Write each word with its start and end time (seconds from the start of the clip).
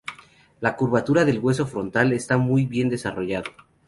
La 0.61 0.75
curvatura 0.75 1.25
del 1.25 1.37
hueso 1.37 1.67
frontal 1.67 2.11
está 2.13 2.39
muy 2.39 2.65
bien 2.65 2.89
desarrollado. 2.89 3.51